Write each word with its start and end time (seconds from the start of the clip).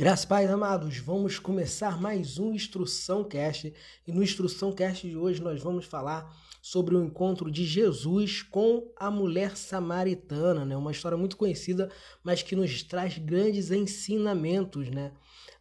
Graças 0.00 0.24
Pais 0.24 0.50
amados, 0.50 0.96
vamos 0.96 1.38
começar 1.38 2.00
mais 2.00 2.38
um 2.38 2.54
Instrução 2.54 3.22
Cast 3.22 3.70
e 4.06 4.10
no 4.10 4.22
Instrução 4.22 4.72
Cast 4.72 5.06
de 5.06 5.14
hoje 5.14 5.42
nós 5.42 5.60
vamos 5.60 5.84
falar 5.84 6.34
sobre 6.62 6.96
o 6.96 7.04
encontro 7.04 7.50
de 7.50 7.66
Jesus 7.66 8.42
com 8.42 8.90
a 8.96 9.10
mulher 9.10 9.58
samaritana, 9.58 10.64
né? 10.64 10.74
Uma 10.74 10.90
história 10.90 11.18
muito 11.18 11.36
conhecida, 11.36 11.90
mas 12.24 12.42
que 12.42 12.56
nos 12.56 12.82
traz 12.82 13.18
grandes 13.18 13.70
ensinamentos, 13.70 14.88
né? 14.88 15.12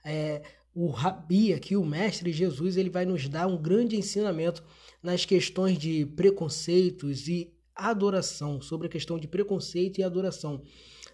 É, 0.06 0.42
o 0.74 0.88
Rabi 0.88 1.54
aqui, 1.54 1.76
o 1.76 1.84
mestre 1.84 2.32
Jesus, 2.32 2.78
ele 2.78 2.90
vai 2.90 3.06
nos 3.06 3.28
dar 3.28 3.46
um 3.46 3.62
grande 3.62 3.98
ensinamento 3.98 4.64
nas 5.04 5.26
questões 5.26 5.78
de 5.78 6.06
preconceitos 6.06 7.28
e 7.28 7.54
adoração, 7.76 8.62
sobre 8.62 8.88
a 8.88 8.90
questão 8.90 9.20
de 9.20 9.28
preconceito 9.28 10.00
e 10.00 10.04
adoração. 10.04 10.64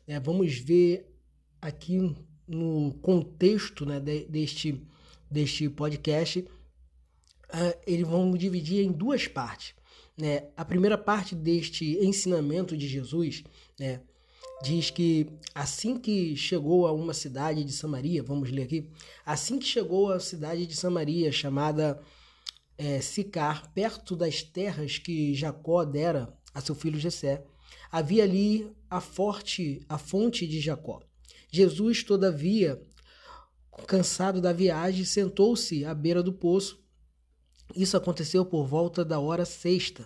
É, 0.05 0.19
vamos 0.19 0.59
ver 0.59 1.11
aqui 1.59 2.15
no 2.47 2.93
contexto 3.01 3.85
né, 3.85 3.99
de, 3.99 4.25
deste, 4.25 4.81
deste 5.29 5.69
podcast, 5.69 6.39
uh, 6.39 7.79
eles 7.85 8.07
vão 8.07 8.31
dividir 8.31 8.85
em 8.85 8.91
duas 8.91 9.27
partes. 9.27 9.73
Né? 10.17 10.47
A 10.55 10.63
primeira 10.63 10.97
parte 10.97 11.35
deste 11.35 11.97
ensinamento 12.03 12.77
de 12.77 12.87
Jesus 12.87 13.43
né, 13.79 14.01
diz 14.63 14.89
que 14.89 15.27
assim 15.53 15.97
que 15.97 16.35
chegou 16.35 16.87
a 16.87 16.91
uma 16.93 17.13
cidade 17.13 17.63
de 17.63 17.71
Samaria, 17.71 18.23
vamos 18.23 18.49
ler 18.51 18.63
aqui, 18.63 18.89
assim 19.25 19.59
que 19.59 19.65
chegou 19.65 20.11
à 20.11 20.19
cidade 20.19 20.65
de 20.65 20.75
Samaria, 20.75 21.31
chamada 21.31 21.99
é, 22.77 23.01
Sicar, 23.01 23.71
perto 23.73 24.15
das 24.15 24.41
terras 24.41 24.97
que 24.97 25.33
Jacó 25.33 25.83
dera 25.83 26.33
a 26.53 26.61
seu 26.61 26.75
filho 26.75 26.99
Jessé, 26.99 27.43
havia 27.91 28.23
ali 28.23 28.69
a 28.89 29.01
forte, 29.01 29.81
a 29.89 29.97
fonte 29.97 30.47
de 30.47 30.59
Jacó. 30.59 31.01
Jesus, 31.55 32.03
todavia, 32.03 32.85
cansado 33.87 34.41
da 34.41 34.51
viagem, 34.51 35.05
sentou-se 35.05 35.85
à 35.85 35.93
beira 35.93 36.21
do 36.21 36.33
poço. 36.33 36.83
Isso 37.73 37.95
aconteceu 37.95 38.45
por 38.45 38.67
volta 38.67 39.05
da 39.05 39.21
hora 39.21 39.45
sexta, 39.45 40.05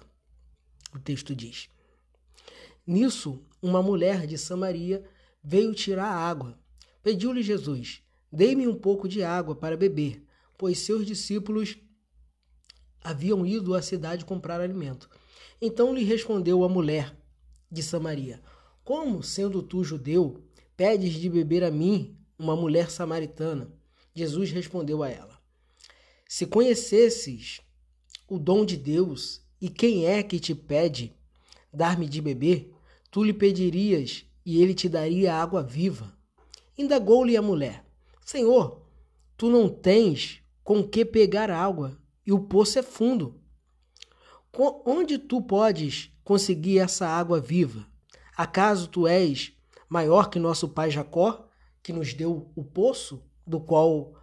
o 0.93 0.99
texto 0.99 1.35
diz. 1.35 1.67
Nisso, 2.85 3.43
uma 3.59 3.81
mulher 3.81 4.27
de 4.27 4.37
Samaria 4.37 5.03
veio 5.43 5.73
tirar 5.73 6.11
água. 6.11 6.55
Pediu-lhe 7.01 7.41
Jesus: 7.41 8.03
Dê-me 8.31 8.67
um 8.67 8.75
pouco 8.75 9.07
de 9.07 9.23
água 9.23 9.55
para 9.55 9.75
beber, 9.75 10.23
pois 10.55 10.77
seus 10.77 11.03
discípulos 11.03 11.79
haviam 13.03 13.43
ido 13.43 13.73
à 13.73 13.81
cidade 13.81 14.23
comprar 14.23 14.61
alimento. 14.61 15.09
Então 15.59 15.95
lhe 15.95 16.03
respondeu 16.03 16.63
a 16.63 16.69
mulher 16.69 17.17
de 17.71 17.81
Samaria: 17.81 18.39
Como, 18.83 19.23
sendo 19.23 19.63
tu 19.63 19.83
judeu, 19.83 20.47
Pedes 20.79 21.15
de 21.15 21.29
beber 21.29 21.61
a 21.61 21.69
mim, 21.69 22.17
uma 22.37 22.55
mulher 22.55 22.89
samaritana? 22.89 23.69
Jesus 24.15 24.49
respondeu 24.49 25.03
a 25.03 25.09
ela: 25.09 25.37
Se 26.25 26.45
conhecesses 26.45 27.59
o 28.29 28.39
dom 28.39 28.63
de 28.63 28.77
Deus 28.77 29.41
e 29.59 29.67
quem 29.67 30.05
é 30.05 30.23
que 30.23 30.39
te 30.39 30.55
pede 30.55 31.13
dar-me 31.73 32.07
de 32.07 32.21
beber, 32.21 32.73
tu 33.11 33.25
lhe 33.25 33.33
pedirias 33.33 34.25
e 34.45 34.63
ele 34.63 34.73
te 34.73 34.87
daria 34.87 35.35
água 35.35 35.61
viva. 35.61 36.17
Indagou-lhe 36.77 37.35
a 37.35 37.41
mulher: 37.41 37.85
Senhor, 38.25 38.81
tu 39.35 39.49
não 39.49 39.67
tens 39.67 40.41
com 40.63 40.81
que 40.81 41.03
pegar 41.03 41.51
água 41.51 41.99
e 42.25 42.31
o 42.31 42.39
poço 42.39 42.79
é 42.79 42.83
fundo. 42.83 43.37
Onde 44.85 45.17
tu 45.17 45.41
podes 45.41 46.09
conseguir 46.23 46.79
essa 46.79 47.05
água 47.05 47.37
viva? 47.37 47.85
Acaso 48.37 48.87
tu 48.87 49.05
és 49.05 49.58
maior 49.89 50.29
que 50.29 50.37
nosso 50.37 50.69
pai 50.69 50.91
Jacó, 50.91 51.49
que 51.81 51.91
nos 51.91 52.13
deu 52.13 52.51
o 52.55 52.63
poço, 52.63 53.23
do 53.45 53.59
qual 53.59 54.13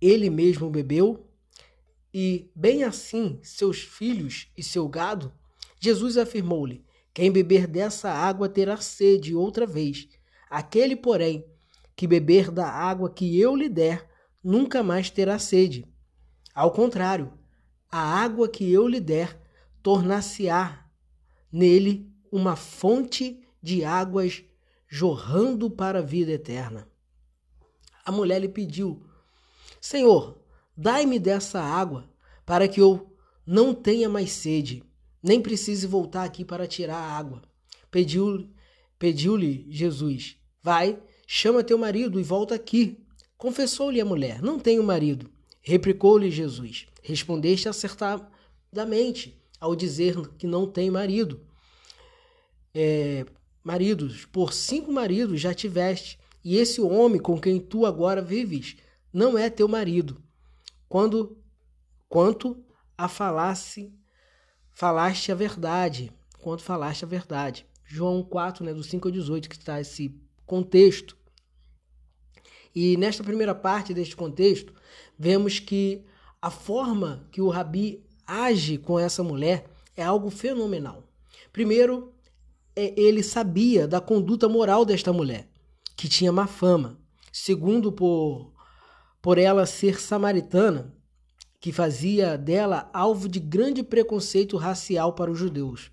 ele 0.00 0.30
mesmo 0.30 0.70
bebeu, 0.70 1.28
e 2.12 2.50
bem 2.56 2.82
assim 2.82 3.38
seus 3.42 3.82
filhos 3.82 4.50
e 4.56 4.62
seu 4.62 4.88
gado? 4.88 5.32
Jesus 5.78 6.16
afirmou-lhe: 6.16 6.84
Quem 7.12 7.30
beber 7.30 7.66
dessa 7.66 8.10
água 8.10 8.48
terá 8.48 8.78
sede 8.78 9.34
outra 9.34 9.66
vez. 9.66 10.08
Aquele, 10.48 10.96
porém, 10.96 11.44
que 11.94 12.06
beber 12.06 12.50
da 12.50 12.66
água 12.66 13.10
que 13.10 13.38
eu 13.38 13.54
lhe 13.54 13.68
der, 13.68 14.08
nunca 14.42 14.82
mais 14.82 15.10
terá 15.10 15.38
sede. 15.38 15.86
Ao 16.54 16.72
contrário, 16.72 17.32
a 17.90 18.00
água 18.00 18.48
que 18.48 18.70
eu 18.72 18.88
lhe 18.88 19.00
der 19.00 19.40
tornar-se-á 19.82 20.86
nele 21.52 22.10
uma 22.32 22.56
fonte 22.56 23.40
de 23.62 23.84
águas 23.84 24.44
jorrando 24.90 25.70
para 25.70 26.00
a 26.00 26.02
vida 26.02 26.32
eterna. 26.32 26.88
A 28.04 28.10
mulher 28.10 28.40
lhe 28.40 28.48
pediu: 28.48 29.00
Senhor, 29.80 30.42
dai-me 30.76 31.20
dessa 31.20 31.62
água, 31.62 32.10
para 32.44 32.66
que 32.66 32.80
eu 32.80 33.16
não 33.46 33.72
tenha 33.72 34.08
mais 34.08 34.32
sede, 34.32 34.82
nem 35.22 35.40
precise 35.40 35.86
voltar 35.86 36.24
aqui 36.24 36.44
para 36.44 36.66
tirar 36.66 36.96
a 36.96 37.16
água. 37.16 37.40
Pediu-lhe 37.90 38.50
pediu 38.98 39.38
Jesus: 39.68 40.36
Vai, 40.60 41.00
chama 41.26 41.62
teu 41.62 41.78
marido 41.78 42.18
e 42.18 42.24
volta 42.24 42.56
aqui. 42.56 42.98
Confessou-lhe 43.38 44.00
a 44.00 44.04
mulher: 44.04 44.42
Não 44.42 44.58
tenho 44.58 44.82
marido. 44.82 45.30
Replicou-lhe 45.62 46.30
Jesus: 46.30 46.86
Respondeste 47.00 47.68
acertadamente 47.68 49.40
ao 49.60 49.76
dizer 49.76 50.16
que 50.36 50.46
não 50.46 50.66
tem 50.66 50.90
marido. 50.90 51.40
É, 52.74 53.24
maridos, 53.62 54.24
por 54.26 54.52
cinco 54.52 54.92
maridos 54.92 55.40
já 55.40 55.54
tiveste, 55.54 56.18
e 56.42 56.56
esse 56.56 56.80
homem 56.80 57.20
com 57.20 57.38
quem 57.38 57.60
tu 57.60 57.84
agora 57.84 58.22
vives 58.22 58.76
não 59.12 59.36
é 59.36 59.50
teu 59.50 59.68
marido. 59.68 60.22
Quando 60.88 61.36
quanto 62.08 62.64
a 62.96 63.08
falasse, 63.08 63.92
falaste 64.72 65.30
a 65.30 65.34
verdade, 65.34 66.12
quanto 66.38 66.62
falaste 66.62 67.04
a 67.04 67.08
verdade. 67.08 67.66
João 67.84 68.22
4, 68.22 68.64
né, 68.64 68.72
do 68.72 68.82
5 68.82 69.08
ao 69.08 69.12
18, 69.12 69.48
que 69.48 69.56
está 69.56 69.80
esse 69.80 70.14
contexto. 70.46 71.16
E 72.74 72.96
nesta 72.96 73.22
primeira 73.22 73.54
parte 73.54 73.92
deste 73.92 74.16
contexto, 74.16 74.72
vemos 75.18 75.58
que 75.58 76.04
a 76.40 76.50
forma 76.50 77.26
que 77.30 77.40
o 77.40 77.48
Rabi 77.48 78.04
age 78.26 78.78
com 78.78 78.98
essa 78.98 79.22
mulher 79.22 79.68
é 79.96 80.02
algo 80.02 80.30
fenomenal. 80.30 81.04
Primeiro, 81.52 82.14
ele 82.96 83.22
sabia 83.22 83.86
da 83.86 84.00
conduta 84.00 84.48
moral 84.48 84.84
desta 84.84 85.12
mulher, 85.12 85.48
que 85.96 86.08
tinha 86.08 86.32
má 86.32 86.46
fama. 86.46 86.98
Segundo, 87.32 87.92
por, 87.92 88.52
por 89.20 89.38
ela 89.38 89.66
ser 89.66 90.00
samaritana, 90.00 90.94
que 91.60 91.72
fazia 91.72 92.38
dela 92.38 92.88
alvo 92.92 93.28
de 93.28 93.38
grande 93.38 93.82
preconceito 93.82 94.56
racial 94.56 95.12
para 95.12 95.30
os 95.30 95.38
judeus. 95.38 95.90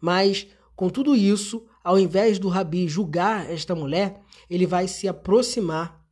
Mas, 0.00 0.48
com 0.74 0.90
tudo 0.90 1.14
isso, 1.14 1.64
ao 1.82 1.98
invés 1.98 2.38
do 2.38 2.48
rabi 2.48 2.88
julgar 2.88 3.48
esta 3.50 3.74
mulher, 3.74 4.20
ele 4.50 4.66
vai 4.66 4.88
se 4.88 5.06
aproximar 5.06 6.04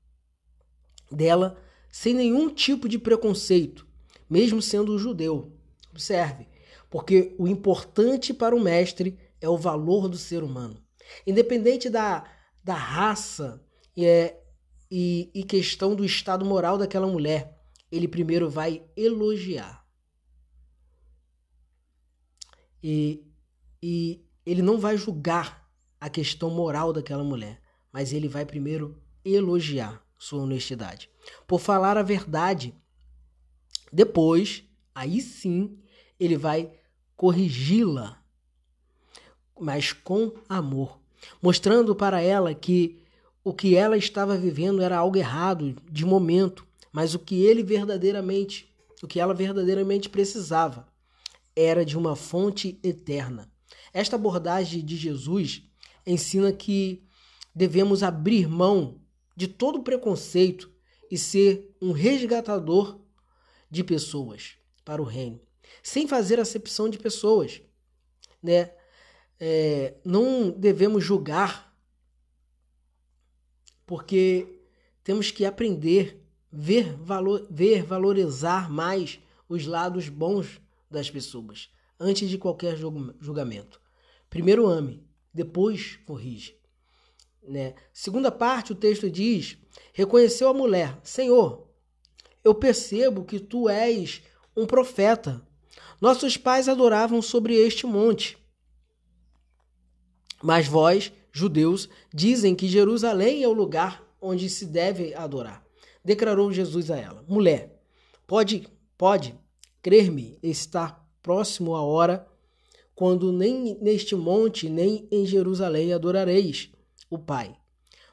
dela 1.10 1.56
sem 1.91 2.14
nenhum 2.14 2.48
tipo 2.48 2.88
de 2.88 2.98
preconceito, 2.98 3.86
mesmo 4.30 4.62
sendo 4.62 4.98
judeu. 4.98 5.53
Observe, 5.91 6.48
porque 6.88 7.34
o 7.38 7.48
importante 7.48 8.32
para 8.32 8.54
o 8.54 8.60
mestre 8.60 9.19
é 9.44 9.49
o 9.49 9.59
valor 9.59 10.09
do 10.09 10.16
ser 10.16 10.43
humano. 10.43 10.82
Independente 11.27 11.91
da, 11.91 12.25
da 12.62 12.75
raça 12.75 13.62
e, 13.94 14.06
é, 14.06 14.43
e, 14.91 15.31
e 15.34 15.44
questão 15.44 15.94
do 15.94 16.05
estado 16.05 16.44
moral 16.44 16.78
daquela 16.78 17.06
mulher, 17.06 17.60
ele 17.93 18.09
primeiro 18.09 18.49
vai 18.49 18.83
elogiar. 18.97 19.87
E, 22.83 23.22
e 23.83 24.25
ele 24.47 24.62
não 24.62 24.78
vai 24.78 24.97
julgar 24.97 25.71
a 26.00 26.09
questão 26.09 26.50
moral 26.50 26.93
daquela 26.93 27.22
mulher, 27.22 27.60
mas 27.93 28.12
ele 28.12 28.28
vai 28.28 28.47
primeiro 28.47 29.03
elogiar 29.25 30.03
sua 30.18 30.42
honestidade. 30.42 31.10
Por 31.47 31.60
falar 31.60 31.98
a 31.98 32.03
verdade, 32.03 32.74
depois, 33.92 34.65
aí 34.95 35.21
sim, 35.21 35.78
ele 36.18 36.36
vai 36.36 36.72
corrigi-la 37.15 38.23
mas 39.59 39.92
com 39.92 40.33
amor, 40.48 40.98
mostrando 41.41 41.95
para 41.95 42.21
ela 42.21 42.54
que 42.54 43.01
o 43.42 43.53
que 43.53 43.77
ela 43.77 43.97
estava 43.97 44.36
vivendo 44.36 44.83
era 44.83 44.97
algo 44.97 45.16
errado 45.16 45.77
de 45.91 46.04
momento, 46.04 46.66
mas 46.92 47.15
o 47.15 47.18
que 47.18 47.45
ele 47.45 47.62
verdadeiramente, 47.62 48.72
o 49.03 49.06
que 49.06 49.21
ela 49.21 49.34
verdadeiramente 49.34 50.09
precisava 50.09 50.89
era 51.54 51.84
de 51.84 51.97
uma 51.97 52.16
fonte 52.16 52.78
eterna. 52.83 53.51
Esta 53.92 54.16
abordagem 54.16 54.84
de 54.84 54.97
Jesus 54.97 55.62
ensina 56.06 56.53
que 56.53 57.04
devemos 57.54 58.03
abrir 58.03 58.48
mão 58.48 59.01
de 59.36 59.47
todo 59.47 59.83
preconceito 59.83 60.71
e 61.10 61.18
ser 61.18 61.77
um 61.80 61.92
resgatador 61.92 63.01
de 63.71 63.84
pessoas 63.84 64.54
para 64.84 65.03
o 65.03 65.04
reino, 65.04 65.41
sem 65.83 66.09
fazer 66.09 66.41
acepção 66.41 66.89
de 66.89 66.98
pessoas, 66.98 67.60
né? 68.42 68.72
É, 69.41 69.95
não 70.04 70.51
devemos 70.51 71.04
julgar, 71.04 71.75
porque 73.86 74.60
temos 75.03 75.31
que 75.31 75.45
aprender, 75.45 76.25
ver, 76.51 76.95
valor, 76.97 77.47
ver 77.51 77.83
valorizar 77.83 78.71
mais 78.71 79.21
os 79.48 79.66
lados 79.66 80.09
bons 80.09 80.60
das 80.91 81.10
pessoas, 81.10 81.71
antes 81.98 82.28
de 82.28 82.39
qualquer 82.39 82.77
julgamento. 82.77 83.81
Primeiro 84.31 84.66
ame, 84.66 85.07
depois 85.33 85.98
corrige. 86.07 86.57
Né? 87.42 87.75
Segunda 87.92 88.33
parte, 88.33 88.72
o 88.72 88.77
texto 88.77 89.10
diz: 89.10 89.59
reconheceu 89.92 90.48
a 90.48 90.54
mulher, 90.54 90.98
Senhor, 91.03 91.69
eu 92.42 92.54
percebo 92.54 93.25
que 93.25 93.39
tu 93.39 93.69
és 93.69 94.22
um 94.57 94.66
profeta. 94.66 95.47
Nossos 96.01 96.37
pais 96.37 96.69
adoravam 96.69 97.21
sobre 97.21 97.54
este 97.54 97.87
monte. 97.87 98.39
Mas 100.44 100.68
vós, 100.68 101.10
judeus, 101.32 101.88
dizem 102.12 102.54
que 102.54 102.68
Jerusalém 102.68 103.42
é 103.42 103.48
o 103.48 103.52
lugar 103.54 104.04
onde 104.20 104.50
se 104.50 104.66
deve 104.66 105.14
adorar. 105.14 105.64
Declarou 106.04 106.52
Jesus 106.52 106.91
a 106.91 106.98
ela: 106.98 107.24
Mulher, 107.26 107.80
pode, 108.26 108.68
pode 108.98 109.34
crer-me, 109.80 110.38
estar 110.42 111.02
próximo 111.22 111.74
a 111.74 111.80
hora 111.80 112.28
quando 112.94 113.32
nem 113.32 113.78
neste 113.80 114.14
monte 114.14 114.68
nem 114.68 115.08
em 115.10 115.24
Jerusalém 115.24 115.94
adorareis 115.94 116.70
o 117.08 117.18
Pai. 117.18 117.56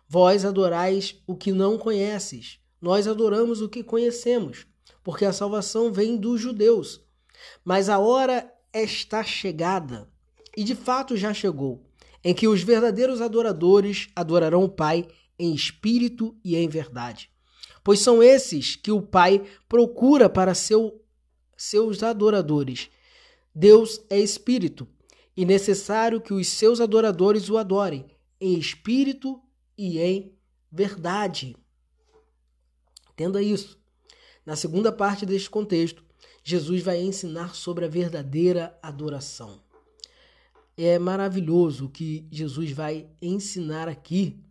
Vós 0.07 0.45
adorais 0.45 1.21
o 1.27 1.35
que 1.35 1.51
não 1.51 1.77
conheces, 1.77 2.59
nós 2.81 3.09
adoramos 3.09 3.61
o 3.61 3.67
que 3.67 3.83
conhecemos, 3.83 4.65
porque 5.03 5.25
a 5.25 5.33
salvação 5.33 5.91
vem 5.91 6.15
dos 6.15 6.39
judeus. 6.39 7.01
Mas 7.65 7.89
a 7.89 7.99
hora 7.99 8.49
está 8.73 9.21
chegada, 9.21 10.09
e 10.55 10.63
de 10.63 10.75
fato 10.75 11.17
já 11.17 11.33
chegou, 11.33 11.90
em 12.23 12.33
que 12.33 12.47
os 12.47 12.61
verdadeiros 12.61 13.21
adoradores 13.21 14.09
adorarão 14.15 14.63
o 14.63 14.69
Pai 14.69 15.07
em 15.37 15.53
espírito 15.53 16.35
e 16.43 16.55
em 16.55 16.67
verdade. 16.67 17.29
Pois 17.83 17.99
são 17.99 18.21
esses 18.21 18.75
que 18.75 18.91
o 18.91 19.01
Pai 19.01 19.43
procura 19.67 20.29
para 20.29 20.53
seu, 20.53 21.03
seus 21.57 22.03
adoradores. 22.03 22.89
Deus 23.53 24.01
é 24.09 24.19
espírito, 24.19 24.87
e 25.35 25.45
necessário 25.45 26.21
que 26.21 26.33
os 26.33 26.47
seus 26.47 26.79
adoradores 26.79 27.49
o 27.49 27.57
adorem 27.57 28.05
em 28.39 28.57
espírito 28.57 29.41
e 29.77 29.99
em 29.99 30.35
verdade. 30.71 31.55
Entenda 33.13 33.41
isso. 33.41 33.79
Na 34.45 34.55
segunda 34.55 34.91
parte 34.91 35.25
deste 35.25 35.49
contexto, 35.49 36.03
Jesus 36.43 36.81
vai 36.81 36.99
ensinar 36.99 37.55
sobre 37.55 37.85
a 37.85 37.87
verdadeira 37.87 38.77
adoração. 38.81 39.61
É 40.77 40.97
maravilhoso 40.97 41.85
o 41.85 41.89
que 41.89 42.27
Jesus 42.31 42.71
vai 42.71 43.09
ensinar 43.21 43.87
aqui, 43.87 44.43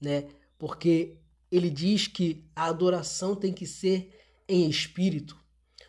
né? 0.00 0.28
Porque 0.58 1.16
ele 1.50 1.70
diz 1.70 2.06
que 2.06 2.44
a 2.54 2.66
adoração 2.66 3.34
tem 3.34 3.52
que 3.52 3.66
ser 3.66 4.12
em 4.48 4.68
espírito, 4.68 5.36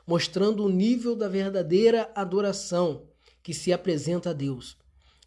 mostrando 0.05 0.63
o 0.63 0.69
nível 0.69 1.15
da 1.15 1.27
verdadeira 1.27 2.11
adoração 2.15 3.07
que 3.43 3.53
se 3.53 3.73
apresenta 3.73 4.29
a 4.29 4.33
Deus, 4.33 4.77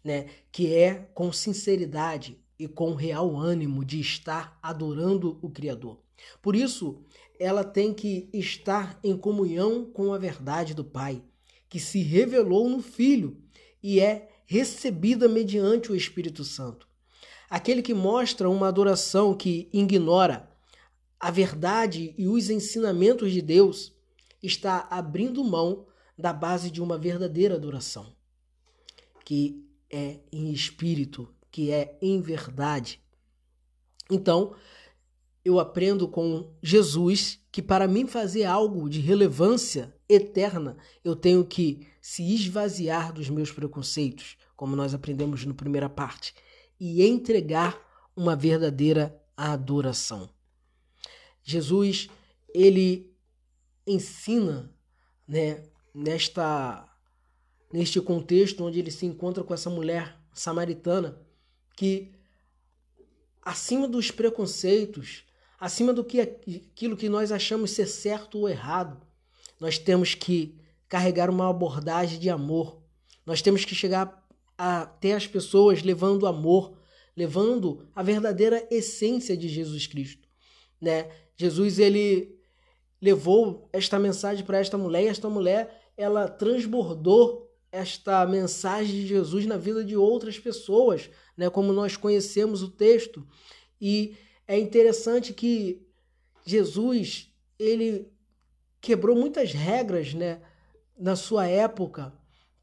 né? 0.03 0.27
Que 0.51 0.73
é 0.73 0.95
com 1.13 1.31
sinceridade 1.31 2.39
e 2.57 2.67
com 2.67 2.93
real 2.93 3.35
ânimo 3.37 3.83
de 3.83 3.99
estar 3.99 4.57
adorando 4.61 5.37
o 5.41 5.49
Criador. 5.49 5.99
Por 6.41 6.55
isso, 6.55 7.03
ela 7.39 7.63
tem 7.63 7.93
que 7.93 8.29
estar 8.33 8.99
em 9.03 9.17
comunhão 9.17 9.85
com 9.85 10.13
a 10.13 10.17
verdade 10.17 10.73
do 10.73 10.83
Pai, 10.83 11.21
que 11.69 11.79
se 11.79 12.01
revelou 12.01 12.69
no 12.69 12.81
Filho 12.81 13.37
e 13.83 13.99
é 13.99 14.29
recebida 14.45 15.27
mediante 15.27 15.91
o 15.91 15.95
Espírito 15.95 16.43
Santo. 16.43 16.87
Aquele 17.49 17.81
que 17.81 17.93
mostra 17.93 18.49
uma 18.49 18.67
adoração 18.67 19.35
que 19.35 19.69
ignora 19.71 20.49
a 21.19 21.31
verdade 21.31 22.13
e 22.17 22.27
os 22.27 22.49
ensinamentos 22.49 23.31
de 23.31 23.41
Deus 23.41 23.93
está 24.41 24.87
abrindo 24.89 25.43
mão 25.43 25.87
da 26.17 26.31
base 26.31 26.69
de 26.69 26.81
uma 26.81 26.97
verdadeira 26.97 27.55
adoração, 27.55 28.15
que 29.23 29.63
é 29.89 30.19
em 30.31 30.51
espírito, 30.51 31.33
que 31.51 31.71
é 31.71 31.97
em 32.01 32.21
verdade. 32.21 33.01
Então, 34.09 34.55
eu 35.43 35.59
aprendo 35.59 36.07
com 36.07 36.53
Jesus 36.61 37.39
que 37.51 37.61
para 37.61 37.87
mim 37.87 38.07
fazer 38.07 38.43
algo 38.43 38.89
de 38.89 38.99
relevância 38.99 39.94
eterna, 40.07 40.77
eu 41.03 41.15
tenho 41.15 41.43
que 41.45 41.87
se 42.01 42.23
esvaziar 42.33 43.11
dos 43.11 43.29
meus 43.29 43.51
preconceitos, 43.51 44.37
como 44.55 44.75
nós 44.75 44.93
aprendemos 44.93 45.45
na 45.45 45.53
primeira 45.53 45.89
parte, 45.89 46.33
e 46.79 47.03
entregar 47.03 47.79
uma 48.15 48.35
verdadeira 48.35 49.19
adoração. 49.35 50.29
Jesus, 51.43 52.09
ele 52.53 53.13
ensina, 53.85 54.73
né, 55.27 55.63
nesta 55.93 56.89
neste 57.71 57.99
contexto 57.99 58.63
onde 58.63 58.79
ele 58.79 58.91
se 58.91 59.05
encontra 59.05 59.43
com 59.43 59.53
essa 59.53 59.69
mulher 59.69 60.17
samaritana, 60.33 61.19
que 61.75 62.13
acima 63.41 63.85
dos 63.85 64.11
preconceitos, 64.11 65.25
acima 65.59 65.91
do 65.91 66.03
que 66.03 66.21
aquilo 66.21 66.95
que 66.95 67.09
nós 67.09 67.33
achamos 67.33 67.71
ser 67.71 67.87
certo 67.87 68.39
ou 68.39 68.49
errado. 68.49 69.05
Nós 69.59 69.77
temos 69.77 70.13
que 70.13 70.55
carregar 70.87 71.29
uma 71.29 71.49
abordagem 71.49 72.19
de 72.19 72.29
amor. 72.29 72.81
Nós 73.25 73.41
temos 73.41 73.65
que 73.65 73.73
chegar 73.73 74.23
até 74.57 75.13
as 75.13 75.27
pessoas 75.27 75.83
levando 75.83 76.27
amor, 76.27 76.77
levando 77.15 77.87
a 77.95 78.03
verdadeira 78.03 78.65
essência 78.69 79.35
de 79.35 79.47
Jesus 79.47 79.87
Cristo, 79.87 80.27
né? 80.79 81.09
Jesus 81.35 81.79
ele 81.79 82.39
levou 83.01 83.69
esta 83.73 83.99
mensagem 83.99 84.45
para 84.45 84.57
esta 84.57 84.77
mulher 84.77 85.03
e 85.03 85.07
esta 85.07 85.29
mulher 85.29 85.91
ela 85.97 86.27
transbordou 86.27 87.51
esta 87.71 88.25
mensagem 88.25 89.01
de 89.01 89.07
Jesus 89.07 89.45
na 89.45 89.57
vida 89.57 89.83
de 89.83 89.97
outras 89.97 90.39
pessoas, 90.39 91.09
né? 91.35 91.49
Como 91.49 91.73
nós 91.73 91.97
conhecemos 91.97 92.61
o 92.61 92.69
texto 92.69 93.25
e 93.81 94.15
é 94.47 94.57
interessante 94.57 95.33
que 95.33 95.85
Jesus 96.45 97.31
ele 97.57 98.14
quebrou 98.85 99.15
muitas 99.15 99.51
regras, 99.51 100.13
né, 100.13 100.39
na 100.95 101.15
sua 101.15 101.47
época, 101.47 102.13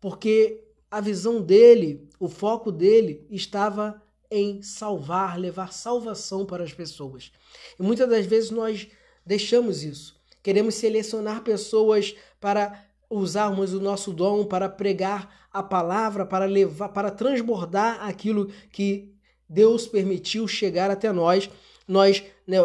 porque 0.01 0.63
a 0.89 1.01
visão 1.01 1.43
dele, 1.43 2.09
o 2.21 2.29
foco 2.29 2.71
dele 2.71 3.27
estava 3.29 4.01
em 4.31 4.63
salvar, 4.63 5.37
levar 5.37 5.73
salvação 5.73 6.47
para 6.47 6.63
as 6.63 6.73
pessoas. 6.73 7.33
E 7.79 7.83
muitas 7.83 8.09
das 8.09 8.25
vezes 8.25 8.51
nós 8.51 8.88
deixamos 9.26 9.83
isso. 9.83 10.17
Queremos 10.43 10.76
selecionar 10.76 11.43
pessoas 11.43 12.14
para 12.41 12.87
usarmos 13.11 13.75
o 13.75 13.81
nosso 13.81 14.12
dom 14.12 14.45
para 14.45 14.69
pregar 14.69 15.49
a 15.52 15.62
palavra, 15.62 16.25
para 16.25 16.47
levar, 16.47 16.91
para 16.91 17.11
transbordar 17.11 18.00
aquilo 18.02 18.47
que 18.71 19.12
Deus 19.49 19.87
permitiu 19.87 20.49
chegar 20.49 20.91
até 20.91 21.12
nós 21.12 21.50
nós, 21.87 22.25
né, 22.47 22.59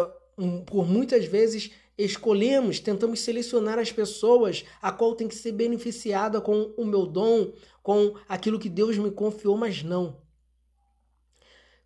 por 0.64 0.86
muitas 0.86 1.24
vezes, 1.24 1.70
escolhemos, 1.96 2.78
tentamos 2.78 3.20
selecionar 3.20 3.78
as 3.78 3.90
pessoas 3.90 4.64
a 4.80 4.92
qual 4.92 5.14
tem 5.14 5.26
que 5.26 5.34
ser 5.34 5.52
beneficiada 5.52 6.40
com 6.40 6.72
o 6.76 6.84
meu 6.84 7.06
dom, 7.06 7.52
com 7.82 8.14
aquilo 8.28 8.58
que 8.58 8.68
Deus 8.68 8.96
me 8.96 9.10
confiou, 9.10 9.56
mas 9.56 9.82
não. 9.82 10.20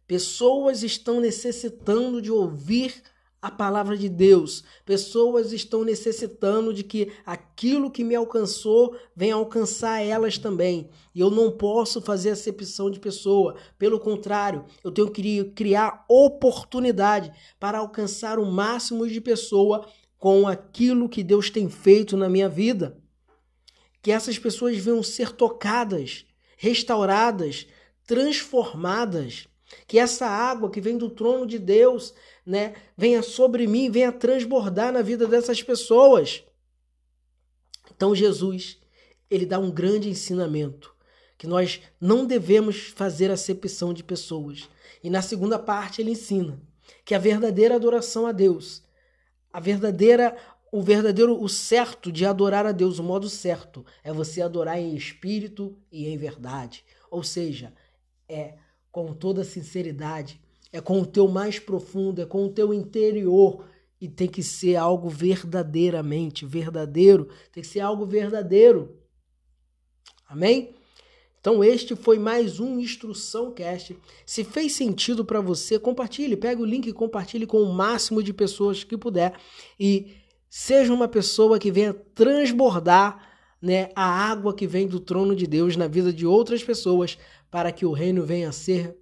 Pessoas 0.07 0.83
estão 0.83 1.21
necessitando 1.21 2.21
de 2.21 2.31
ouvir 2.31 3.03
a 3.43 3.51
palavra 3.51 3.99
de 3.99 4.09
Deus. 4.09 4.63
Pessoas 4.87 5.53
estão 5.53 5.83
necessitando 5.83 6.73
de 6.73 6.85
que 6.85 7.13
aquilo 7.27 7.91
que 7.91 8.05
me 8.05 8.15
alcançou 8.15 8.97
venha 9.17 9.35
alcançar 9.35 10.01
elas 10.01 10.39
também. 10.39 10.89
E 11.13 11.19
eu 11.19 11.29
não 11.29 11.51
posso 11.51 12.01
fazer 12.01 12.31
acepção 12.31 12.89
de 12.89 13.01
pessoa. 13.01 13.57
Pelo 13.77 13.99
contrário, 13.99 14.65
eu 14.85 14.93
tenho 14.93 15.11
que 15.11 15.45
criar 15.57 16.05
oportunidade 16.09 17.33
para 17.59 17.79
alcançar 17.79 18.39
o 18.39 18.47
máximo 18.47 19.09
de 19.09 19.21
pessoa 19.21 19.89
com 20.17 20.47
aquilo 20.47 21.09
que 21.09 21.25
Deus 21.25 21.51
tem 21.51 21.69
feito 21.69 22.17
na 22.17 22.29
minha 22.29 22.49
vida. 22.49 22.97
Que 24.01 24.13
essas 24.13 24.39
pessoas 24.39 24.77
venham 24.77 25.03
ser 25.03 25.33
tocadas, 25.33 26.25
restauradas, 26.57 27.67
transformadas 28.07 29.49
que 29.87 29.99
essa 29.99 30.27
água 30.27 30.71
que 30.71 30.81
vem 30.81 30.97
do 30.97 31.11
trono 31.11 31.47
de 31.47 31.59
Deus, 31.59 32.15
né, 32.45 32.75
venha 32.97 33.23
sobre 33.23 33.67
mim, 33.67 33.91
venha 33.91 34.13
transbordar 34.13 34.93
na 34.93 35.03
vida 35.03 35.27
dessas 35.27 35.63
pessoas. 35.63 36.45
Então 37.95 38.15
Jesus, 38.15 38.79
ele 39.31 39.47
dá 39.47 39.59
um 39.59 39.71
grande 39.71 40.09
ensinamento 40.09 40.95
que 41.39 41.47
nós 41.47 41.81
não 42.01 42.25
devemos 42.25 42.89
fazer 42.95 43.31
acepção 43.31 43.93
de 43.93 44.05
pessoas. 44.05 44.69
E 45.03 45.11
na 45.11 45.21
segunda 45.21 45.59
parte 45.59 46.01
ele 46.01 46.13
ensina 46.13 46.61
que 47.05 47.15
a 47.15 47.19
verdadeira 47.19 47.75
adoração 47.75 48.27
a 48.27 48.33
Deus, 48.33 48.83
a 49.53 49.59
verdadeira 49.59 50.37
o 50.73 50.81
verdadeiro, 50.81 51.39
o 51.39 51.51
certo 51.51 52.11
de 52.11 52.25
adorar 52.25 52.65
a 52.65 52.73
Deus, 52.73 52.99
o 52.99 53.03
modo 53.03 53.29
certo, 53.29 53.85
é 54.03 54.11
você 54.11 54.41
adorar 54.41 54.79
em 54.79 54.97
espírito 54.97 55.79
e 55.93 56.09
em 56.09 56.17
verdade. 56.17 56.83
Ou 57.11 57.23
seja, 57.23 57.75
é 58.27 58.55
com 58.91 59.13
toda 59.13 59.45
sinceridade, 59.45 60.41
é 60.73 60.81
com 60.81 61.01
o 61.01 61.07
teu 61.07 61.29
mais 61.29 61.59
profundo, 61.59 62.23
é 62.23 62.27
com 62.27 62.47
o 62.47 62.49
teu 62.49 62.73
interior 62.73 63.65
e 64.01 64.09
tem 64.09 64.27
que 64.27 64.43
ser 64.43 64.77
algo 64.77 65.09
verdadeiramente 65.09 66.47
verdadeiro, 66.47 67.29
tem 67.53 67.63
que 67.63 67.69
ser 67.69 67.81
algo 67.81 68.07
verdadeiro. 68.07 68.97
Amém? 70.27 70.75
Então 71.41 71.63
este 71.63 71.95
foi 71.95 72.19
mais 72.19 72.59
um 72.59 72.79
Instrução 72.79 73.53
Cast. 73.53 73.97
Se 74.25 74.45
fez 74.45 74.73
sentido 74.73 75.25
para 75.25 75.41
você, 75.41 75.79
compartilhe, 75.79 76.37
pega 76.37 76.63
o 76.63 76.65
link 76.65 76.87
e 76.87 76.93
compartilhe 76.93 77.47
com 77.47 77.61
o 77.61 77.73
máximo 77.73 78.23
de 78.23 78.33
pessoas 78.33 78.83
que 78.83 78.97
puder 78.97 79.35
e 79.79 80.15
seja 80.49 80.93
uma 80.93 81.09
pessoa 81.09 81.59
que 81.59 81.71
venha 81.71 81.93
transbordar 81.93 83.29
né, 83.61 83.91
a 83.95 84.05
água 84.05 84.55
que 84.55 84.67
vem 84.67 84.87
do 84.87 84.99
trono 84.99 85.37
de 85.37 85.47
Deus 85.47 85.77
na 85.77 85.87
vida 85.87 86.13
de 86.13 86.27
outras 86.27 86.65
pessoas 86.65 87.19
para 87.51 87.71
que 87.71 87.85
o 87.85 87.93
reino 87.93 88.25
venha 88.25 88.49
a 88.49 88.53
ser 88.53 88.97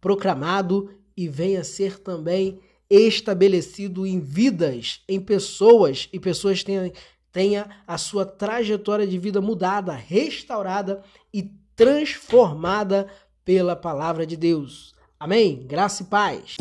proclamado 0.00 0.90
e 1.16 1.28
venha 1.28 1.64
ser 1.64 1.98
também 1.98 2.60
estabelecido 2.88 4.06
em 4.06 4.18
vidas, 4.18 5.02
em 5.08 5.20
pessoas 5.20 6.08
e 6.12 6.18
pessoas 6.18 6.64
tenham 6.64 6.90
tenha 7.32 7.68
a 7.86 7.96
sua 7.96 8.26
trajetória 8.26 9.06
de 9.06 9.16
vida 9.16 9.40
mudada, 9.40 9.92
restaurada 9.92 11.02
e 11.32 11.50
transformada 11.76 13.06
pela 13.44 13.76
palavra 13.76 14.26
de 14.26 14.36
Deus. 14.36 14.94
Amém? 15.18 15.64
Graça 15.66 16.02
e 16.02 16.06
paz. 16.06 16.56